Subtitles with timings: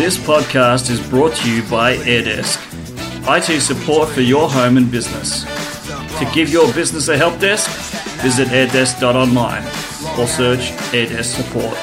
[0.00, 2.56] This podcast is brought to you by AirDesk,
[3.28, 5.44] IT support for your home and business.
[6.18, 7.68] To give your business a help desk,
[8.22, 9.62] visit airdesk.online
[10.18, 11.76] or search AirDesk support.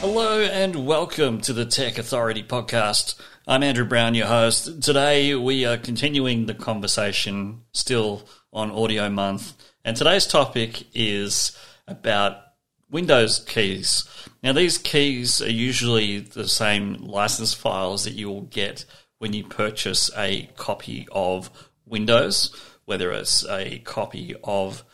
[0.00, 3.18] Hello and welcome to the Tech Authority podcast.
[3.48, 4.82] I'm Andrew Brown, your host.
[4.82, 11.56] Today we are continuing the conversation still on Audio Month, and today's topic is
[11.88, 12.45] about
[12.90, 14.08] Windows keys.
[14.42, 18.84] Now, these keys are usually the same license files that you will get
[19.18, 21.50] when you purchase a copy of
[21.84, 22.54] Windows,
[22.84, 24.84] whether it's a copy of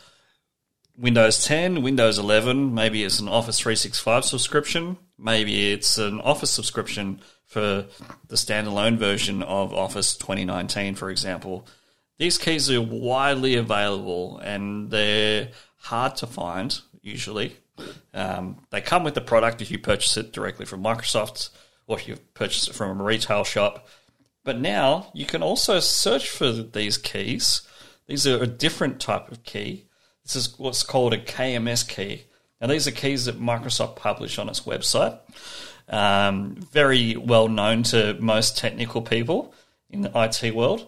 [0.97, 7.19] Windows 10, Windows 11, maybe it's an Office 365 subscription, maybe it's an Office subscription
[7.45, 7.85] for
[8.27, 11.67] the standalone version of Office 2019, for example.
[12.19, 17.57] These keys are widely available and they're hard to find usually.
[18.13, 21.49] Um, they come with the product if you purchase it directly from Microsoft
[21.87, 23.87] or if you purchase it from a retail shop.
[24.43, 27.61] But now you can also search for these keys.
[28.07, 29.85] These are a different type of key.
[30.23, 32.25] This is what's called a KMS key.
[32.59, 35.19] Now, these are keys that Microsoft publish on its website.
[35.89, 39.53] Um, very well known to most technical people
[39.89, 40.87] in the IT world,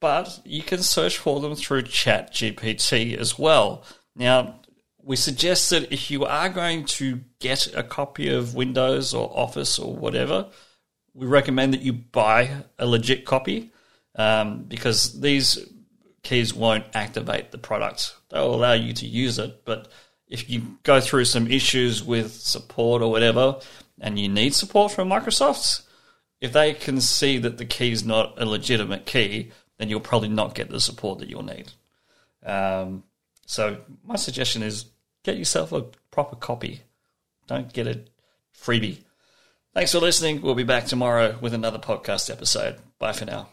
[0.00, 3.82] but you can search for them through ChatGPT as well.
[4.14, 4.60] Now,
[5.06, 9.78] we suggest that if you are going to get a copy of Windows or Office
[9.78, 10.48] or whatever,
[11.14, 13.70] we recommend that you buy a legit copy
[14.16, 15.58] um, because these
[16.24, 18.16] keys won't activate the product.
[18.30, 19.86] They'll allow you to use it, but
[20.26, 23.60] if you go through some issues with support or whatever,
[24.00, 25.82] and you need support from Microsoft,
[26.40, 30.30] if they can see that the key is not a legitimate key, then you'll probably
[30.30, 31.70] not get the support that you'll need.
[32.44, 33.04] Um,
[33.46, 34.86] so my suggestion is
[35.26, 35.82] get yourself a
[36.12, 36.82] proper copy.
[37.48, 38.00] Don't get a
[38.56, 38.98] freebie.
[39.74, 40.40] Thanks for listening.
[40.40, 42.78] We'll be back tomorrow with another podcast episode.
[42.98, 43.48] Bye for now.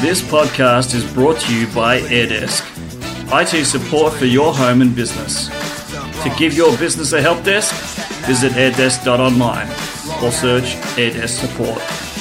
[0.00, 2.62] This podcast is brought to you by AirDesk,
[3.30, 5.48] IT support for your home and business.
[6.24, 7.72] To give your business a help desk,
[8.26, 9.68] visit airdesk.online
[10.24, 12.11] or search AirDesk support.